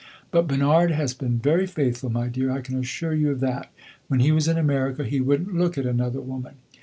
But 0.31 0.47
Bernard 0.47 0.89
has 0.89 1.13
been 1.13 1.37
very 1.37 1.67
faithful, 1.67 2.09
my 2.09 2.27
dear; 2.27 2.49
I 2.49 2.61
can 2.61 2.75
assure 2.75 3.13
you 3.13 3.29
of 3.29 3.39
that. 3.41 3.71
When 4.07 4.19
he 4.19 4.31
was 4.31 4.47
in 4.47 4.57
America 4.57 5.03
he 5.03 5.19
would 5.21 5.47
n't 5.49 5.53
look 5.53 5.77
at 5.77 5.85
another 5.85 6.21
woman. 6.21 6.55